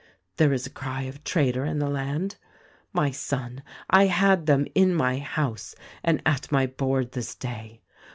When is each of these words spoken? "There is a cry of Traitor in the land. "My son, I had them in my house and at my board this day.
"There 0.37 0.51
is 0.51 0.65
a 0.65 0.71
cry 0.71 1.03
of 1.03 1.23
Traitor 1.23 1.63
in 1.63 1.77
the 1.77 1.87
land. 1.87 2.37
"My 2.91 3.11
son, 3.11 3.61
I 3.87 4.07
had 4.07 4.47
them 4.47 4.65
in 4.73 4.95
my 4.95 5.19
house 5.19 5.75
and 6.03 6.23
at 6.25 6.51
my 6.51 6.65
board 6.65 7.11
this 7.11 7.35
day. 7.35 7.81